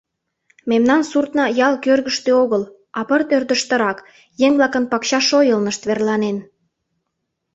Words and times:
Мемнан 0.69 1.01
суртна 1.09 1.45
ял 1.67 1.73
кӧргыштӧ 1.85 2.31
огыл, 2.43 2.63
а 2.99 3.01
пырт 3.07 3.29
ӧрдыжтырак, 3.37 3.97
еҥ-влакын 4.45 4.83
пакча 4.91 5.19
шойылнышт, 5.29 5.81
верланен. 5.89 6.37